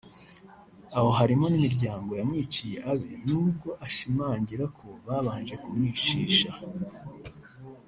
aho 0.97 1.09
harimo 1.19 1.45
n’imiryango 1.49 2.11
yamwiciye 2.19 2.77
abe 2.91 3.11
nubwo 3.27 3.69
ashimangira 3.87 4.65
ko 4.77 4.85
babanje 5.05 5.55
kumwishisha 5.63 6.49